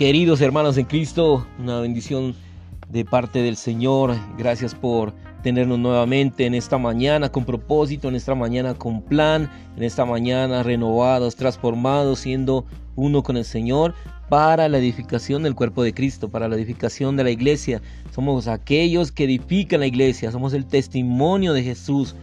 [0.00, 2.34] Queridos hermanos en Cristo, una bendición
[2.88, 4.16] de parte del Señor.
[4.38, 9.82] Gracias por tenernos nuevamente en esta mañana con propósito, en esta mañana con plan, en
[9.82, 12.64] esta mañana renovados, transformados, siendo
[12.96, 13.92] uno con el Señor
[14.30, 17.82] para la edificación del cuerpo de Cristo, para la edificación de la iglesia.
[18.10, 22.16] Somos aquellos que edifican la iglesia, somos el testimonio de Jesús.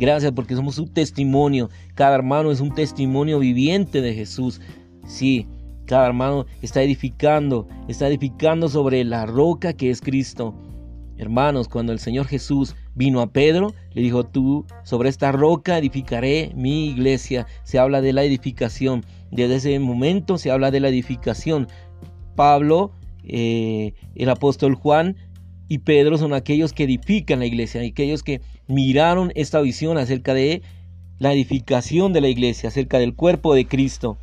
[0.00, 1.70] Gracias porque somos su testimonio.
[1.94, 4.60] Cada hermano es un testimonio viviente de Jesús.
[5.06, 5.46] Sí,
[5.90, 10.54] hermano está edificando, está edificando sobre la roca que es Cristo.
[11.18, 16.52] Hermanos, cuando el Señor Jesús vino a Pedro, le dijo, tú sobre esta roca edificaré
[16.54, 17.46] mi iglesia.
[17.62, 19.04] Se habla de la edificación.
[19.30, 21.68] Desde ese momento se habla de la edificación.
[22.36, 22.92] Pablo,
[23.24, 25.16] eh, el apóstol Juan
[25.68, 30.62] y Pedro son aquellos que edifican la iglesia, aquellos que miraron esta visión acerca de
[31.18, 34.16] la edificación de la iglesia, acerca del cuerpo de Cristo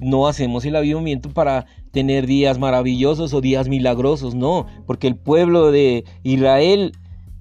[0.00, 5.70] no hacemos el avivamiento para tener días maravillosos o días milagrosos, no, porque el pueblo
[5.70, 6.92] de Israel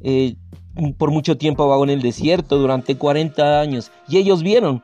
[0.02, 0.36] eh,
[0.98, 4.84] por mucho tiempo vagó en el desierto durante 40 años y ellos vieron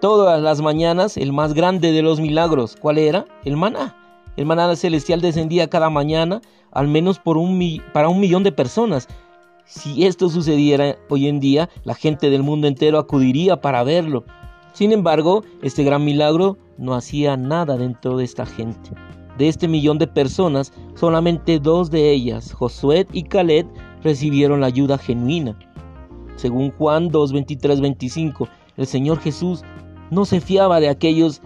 [0.00, 2.76] todas las mañanas el más grande de los milagros.
[2.80, 3.26] ¿Cuál era?
[3.44, 3.96] El maná.
[4.36, 6.40] El maná celestial descendía cada mañana
[6.70, 9.08] al menos por un, para un millón de personas.
[9.64, 14.24] Si esto sucediera hoy en día, la gente del mundo entero acudiría para verlo.
[14.74, 18.90] Sin embargo, este gran milagro no hacía nada dentro de esta gente.
[19.38, 23.66] De este millón de personas, solamente dos de ellas, Josué y Caleb,
[24.02, 25.56] recibieron la ayuda genuina.
[26.34, 29.62] Según Juan 2, 23, 25, el Señor Jesús
[30.10, 31.40] no se fiaba de aquellos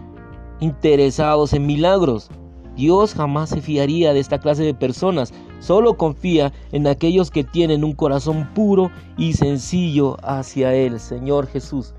[0.61, 2.31] interesados en milagros.
[2.77, 7.85] Dios jamás se fiaría de esta clase de personas, solo confía en aquellos que tienen
[7.85, 11.93] un corazón puro y sencillo hacia Él, Señor Jesús.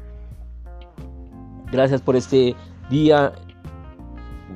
[1.72, 2.56] Gracias por este
[2.90, 3.32] día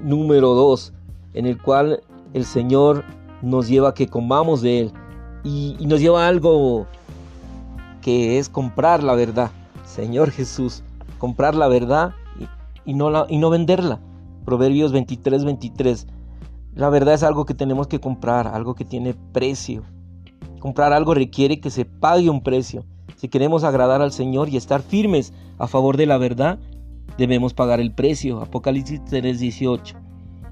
[0.03, 0.93] número 2
[1.35, 2.01] en el cual
[2.33, 3.03] el Señor
[3.43, 4.93] nos lleva a que comamos de Él
[5.43, 6.87] y, nos lleva a algo
[8.01, 9.51] que es comprar la verdad.
[9.85, 10.81] Señor Jesús,
[11.19, 12.15] comprar la verdad
[12.83, 13.99] y, no, y no venderla.
[14.43, 16.07] Proverbios 23, 23.
[16.73, 19.83] La verdad es algo que tenemos que comprar, algo que tiene precio.
[20.59, 22.85] Comprar algo requiere que se pague un precio.
[23.17, 26.57] Si queremos agradar al Señor y estar firmes a favor de la verdad,
[27.17, 28.41] debemos pagar el precio.
[28.41, 29.95] Apocalipsis 3:18.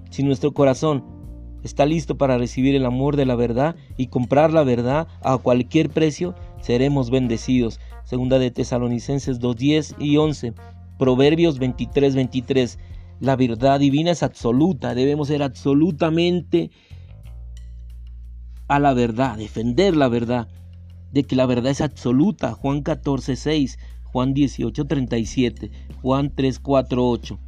[0.10, 1.04] Si nuestro corazón
[1.64, 5.90] está listo para recibir el amor de la verdad y comprar la verdad a cualquier
[5.90, 7.80] precio, seremos bendecidos.
[8.04, 10.54] Segunda de Tesalonicenses 2:10 y 11.
[10.98, 12.78] Proverbios 23:23.
[13.20, 16.72] La verdad divina es absoluta, debemos ser absolutamente
[18.68, 20.48] a la verdad, defender la verdad,
[21.12, 22.54] de que la verdad es absoluta.
[22.54, 23.78] Juan 14:6.
[24.12, 27.40] Juan 18, 37, Juan 3, 4, 8.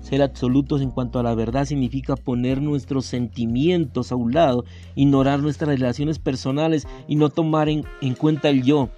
[0.00, 5.40] Ser absolutos en cuanto a la verdad significa poner nuestros sentimientos a un lado, ignorar
[5.40, 8.90] nuestras relaciones personales y no tomar en, en cuenta el yo.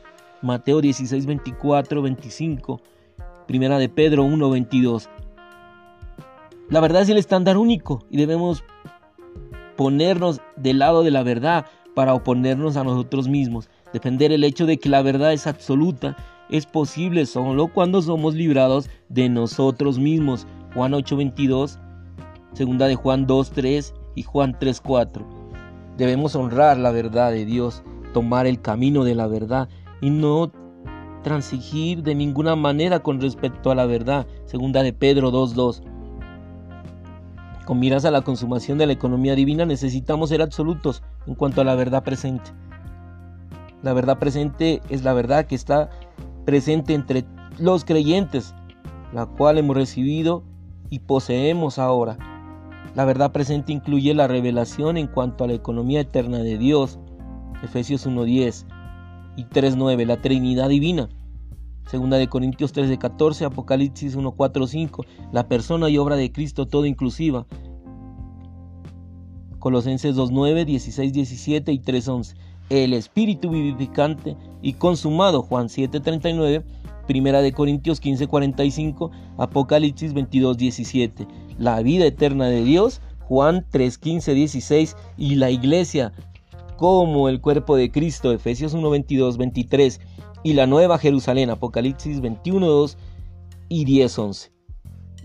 [0.42, 2.80] Mateo 16, 24, 25.
[3.46, 5.08] Primera de Pedro 1, 22.
[6.68, 8.64] La verdad es el estándar único y debemos
[9.76, 13.68] ponernos del lado de la verdad para oponernos a nosotros mismos.
[13.92, 16.16] Defender el hecho de que la verdad es absoluta
[16.50, 20.46] es posible solo cuando somos librados de nosotros mismos.
[20.74, 21.78] Juan 8:22,
[22.52, 25.26] segunda de Juan 2:3 y Juan 3:4.
[25.96, 29.68] Debemos honrar la verdad de Dios, tomar el camino de la verdad
[30.00, 30.52] y no
[31.22, 34.26] transigir de ninguna manera con respecto a la verdad.
[34.44, 35.82] Segunda de Pedro 2:2.
[37.64, 41.64] Con miras a la consumación de la economía divina necesitamos ser absolutos en cuanto a
[41.64, 42.52] la verdad presente.
[43.82, 45.90] La verdad presente es la verdad que está
[46.46, 47.26] presente entre
[47.58, 48.54] los creyentes,
[49.12, 50.44] la cual hemos recibido
[50.88, 52.16] y poseemos ahora.
[52.94, 56.98] La verdad presente incluye la revelación en cuanto a la economía eterna de Dios,
[57.62, 58.64] Efesios 1.10
[59.36, 61.10] y 3.9, la Trinidad Divina.
[61.86, 67.46] Segunda de Corintios 13:14, Apocalipsis 1:4-5, la persona y obra de Cristo todo inclusiva.
[69.58, 72.34] Colosenses 2:9, 16:17 y 3:11
[72.70, 76.64] el Espíritu vivificante y consumado, Juan 7:39,
[77.06, 81.26] Primera de Corintios 15:45, Apocalipsis 22:17,
[81.58, 86.12] la vida eterna de Dios, Juan 3:15, 16 y la iglesia
[86.76, 90.00] como el cuerpo de Cristo, Efesios 1:22, 23
[90.42, 92.96] y la nueva Jerusalén, Apocalipsis 21:2
[93.68, 94.50] y 10:11.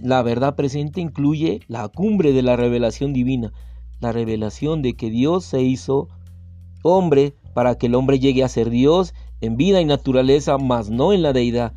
[0.01, 3.51] La verdad presente incluye la cumbre de la revelación divina,
[3.99, 6.07] la revelación de que Dios se hizo
[6.83, 11.13] hombre para que el hombre llegue a ser Dios en vida y naturaleza, mas no
[11.13, 11.73] en la deidad,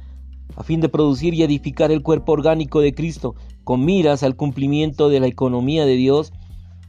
[0.57, 3.35] a fin de producir y edificar el cuerpo orgánico de Cristo,
[3.65, 6.33] con miras al cumplimiento de la economía de Dios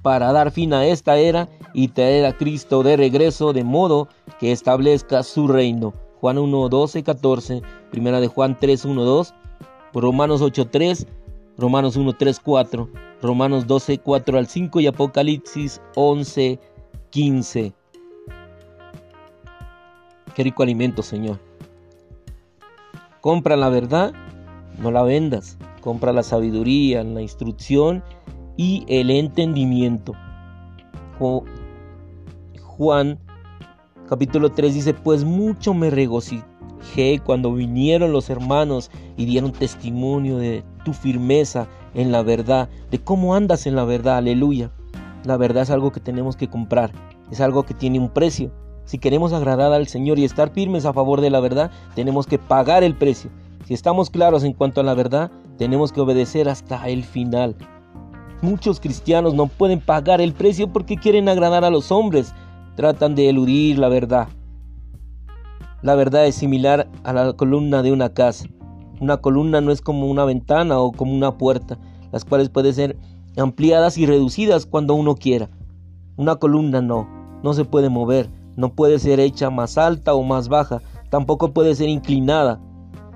[0.01, 4.07] para dar fin a esta era y traer a Cristo de regreso de modo
[4.39, 5.94] que establezca su reino.
[6.19, 9.33] Juan 1, 12, 14, primera de Juan 3, 1, 2,
[9.94, 11.07] Romanos 8, 3,
[11.57, 12.89] Romanos 1, 3, 4,
[13.21, 16.59] Romanos 12, 4 al 5 y Apocalipsis 11,
[17.09, 17.73] 15.
[20.35, 21.39] Qué rico alimento, Señor.
[23.21, 24.13] Compra la verdad,
[24.77, 25.57] no la vendas.
[25.79, 28.03] Compra la sabiduría, la instrucción
[28.57, 30.13] y el entendimiento.
[32.61, 33.17] Juan
[34.09, 36.43] capítulo 3 dice, pues mucho me regocijé
[37.23, 43.35] cuando vinieron los hermanos y dieron testimonio de tu firmeza en la verdad, de cómo
[43.35, 44.69] andas en la verdad, aleluya.
[45.23, 46.91] La verdad es algo que tenemos que comprar,
[47.31, 48.51] es algo que tiene un precio.
[48.85, 52.37] Si queremos agradar al Señor y estar firmes a favor de la verdad, tenemos que
[52.37, 53.31] pagar el precio.
[53.65, 57.55] Si estamos claros en cuanto a la verdad, tenemos que obedecer hasta el final.
[58.41, 62.33] Muchos cristianos no pueden pagar el precio porque quieren agradar a los hombres,
[62.75, 64.27] tratan de eludir la verdad.
[65.81, 68.45] La verdad es similar a la columna de una casa.
[68.99, 71.79] Una columna no es como una ventana o como una puerta,
[72.11, 72.97] las cuales pueden ser
[73.35, 75.49] ampliadas y reducidas cuando uno quiera.
[76.17, 77.09] Una columna no,
[77.43, 81.75] no se puede mover, no puede ser hecha más alta o más baja, tampoco puede
[81.75, 82.60] ser inclinada.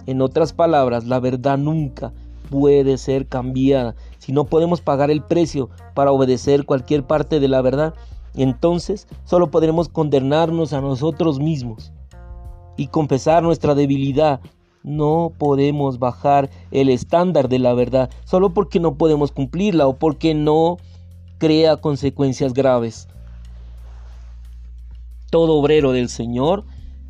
[0.05, 2.13] En otras palabras, la verdad nunca
[2.49, 3.95] puede ser cambiada.
[4.17, 7.93] Si no podemos pagar el precio para obedecer cualquier parte de la verdad,
[8.35, 11.91] entonces solo podremos condenarnos a nosotros mismos
[12.77, 14.39] y confesar nuestra debilidad.
[14.83, 20.33] No podemos bajar el estándar de la verdad solo porque no podemos cumplirla o porque
[20.33, 20.77] no
[21.37, 23.07] crea consecuencias graves.
[25.29, 26.65] Todo obrero del Señor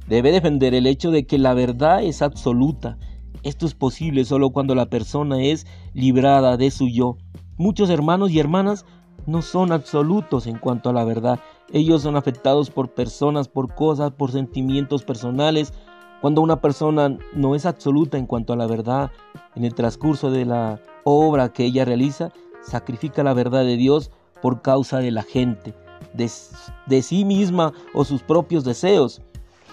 [0.08, 2.98] debe defender el hecho de que la verdad es absoluta.
[3.44, 7.18] Esto es posible solo cuando la persona es librada de su yo.
[7.58, 8.86] Muchos hermanos y hermanas
[9.26, 11.40] no son absolutos en cuanto a la verdad.
[11.72, 15.74] Ellos son afectados por personas, por cosas, por sentimientos personales.
[16.20, 19.12] Cuando una persona no es absoluta en cuanto a la verdad,
[19.56, 24.12] en el transcurso de la obra que ella realiza, sacrifica la verdad de Dios
[24.42, 25.74] por causa de la gente,
[26.14, 29.22] de, sí misma o sus propios deseos.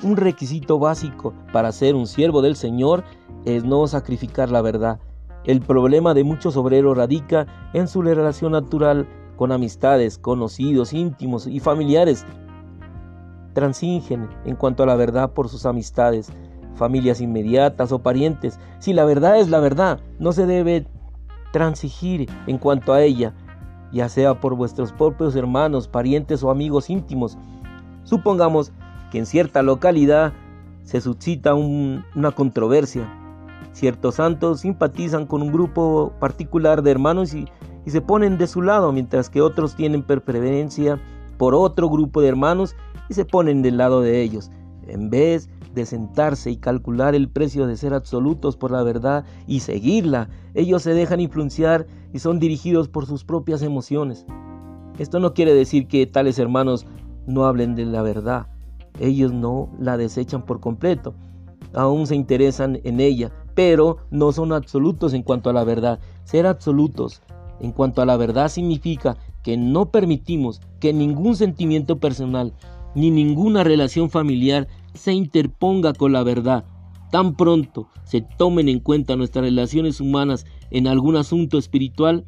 [0.02, 3.04] Un requisito básico para ser un siervo del Señor
[3.44, 5.00] es no sacrificar la verdad.
[5.44, 9.06] El problema de muchos obreros radica en su relación natural
[9.36, 12.26] con amistades, conocidos, íntimos y familiares.
[13.54, 16.30] Transingen en cuanto a la verdad por sus amistades,
[16.74, 18.58] familias inmediatas o parientes.
[18.80, 20.86] Si la verdad es la verdad, no se debe
[21.52, 23.34] transigir en cuanto a ella,
[23.92, 27.36] ya sea por vuestros propios hermanos, parientes o amigos íntimos.
[28.04, 28.72] Supongamos
[29.10, 30.32] que en cierta localidad
[30.84, 33.08] se suscita una controversia.
[33.72, 37.46] Ciertos santos simpatizan con un grupo particular de hermanos y,
[37.84, 41.00] y se ponen de su lado, mientras que otros tienen preferencia
[41.36, 42.74] por otro grupo de hermanos
[43.08, 44.50] y se ponen del lado de ellos.
[44.86, 49.60] En vez de sentarse y calcular el precio de ser absolutos por la verdad y
[49.60, 54.26] seguirla, ellos se dejan influenciar y son dirigidos por sus propias emociones.
[54.98, 56.86] Esto no quiere decir que tales hermanos
[57.26, 58.46] no hablen de la verdad.
[58.98, 61.14] Ellos no la desechan por completo.
[61.74, 66.00] Aún se interesan en ella, pero no son absolutos en cuanto a la verdad.
[66.24, 67.20] Ser absolutos
[67.60, 72.54] en cuanto a la verdad significa que no permitimos que ningún sentimiento personal
[72.96, 76.64] ni ninguna relación familiar se interponga con la verdad.
[77.12, 82.24] Tan pronto se tomen en cuenta nuestras relaciones humanas en algún asunto espiritual,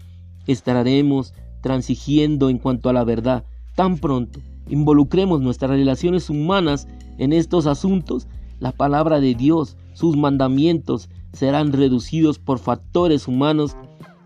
[0.46, 1.32] estaremos
[1.62, 3.44] transigiendo en cuanto a la verdad.
[3.75, 8.28] Tan pronto involucremos nuestras relaciones humanas en estos asuntos,
[8.60, 13.75] la palabra de Dios, sus mandamientos serán reducidos por factores humanos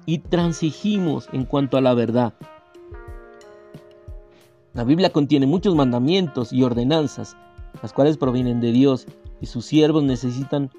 [0.07, 2.35] y transigimos en cuanto a la verdad.
[4.75, 7.37] La Biblia contiene muchos mandamientos y ordenanzas,
[7.83, 9.07] las cuales provienen de Dios,
[9.43, 10.71] y sus siervos necesitan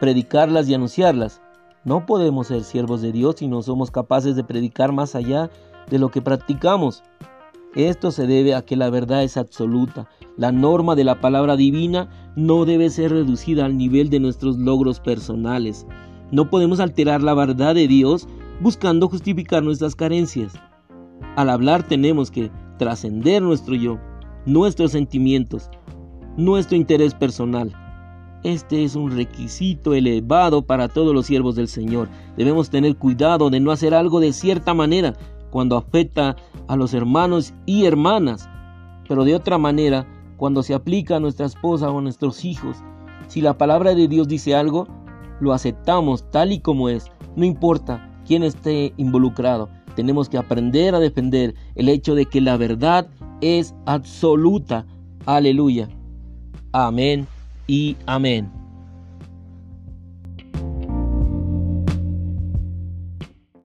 [0.00, 1.42] predicarlas y anunciarlas.
[1.84, 5.50] No podemos ser siervos de Dios si no somos capaces de predicar más allá
[5.90, 7.02] de lo que practicamos.
[7.74, 10.08] Esto se debe a que la verdad es absoluta.
[10.38, 14.98] La norma de la palabra divina no debe ser reducida al nivel de nuestros logros
[14.98, 15.86] personales.
[16.30, 18.26] No podemos alterar la verdad de Dios
[18.60, 20.54] buscando justificar nuestras carencias.
[21.36, 22.50] Al hablar tenemos que
[22.82, 23.98] trascender nuestro yo,
[24.44, 25.70] nuestros sentimientos,
[26.36, 27.72] nuestro interés personal.
[28.42, 32.08] Este es un requisito elevado para todos los siervos del Señor.
[32.36, 35.14] Debemos tener cuidado de no hacer algo de cierta manera
[35.50, 36.34] cuando afecta
[36.66, 38.48] a los hermanos y hermanas,
[39.06, 40.04] pero de otra manera
[40.36, 42.78] cuando se aplica a nuestra esposa o a nuestros hijos.
[43.28, 44.88] Si la palabra de Dios dice algo,
[45.38, 49.68] lo aceptamos tal y como es, no importa quien esté involucrado.
[49.94, 53.08] Tenemos que aprender a defender el hecho de que la verdad
[53.40, 54.86] es absoluta.
[55.26, 55.88] Aleluya.
[56.72, 57.26] Amén
[57.66, 58.61] y amén.